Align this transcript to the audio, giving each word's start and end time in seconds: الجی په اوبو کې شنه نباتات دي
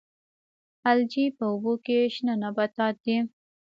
الجی 0.91 1.25
په 1.37 1.43
اوبو 1.51 1.73
کې 1.85 1.97
شنه 2.13 2.33
نباتات 2.43 2.95
دي 3.05 3.17